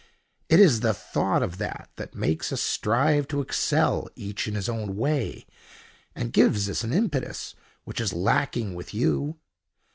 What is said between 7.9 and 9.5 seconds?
is lacking with you.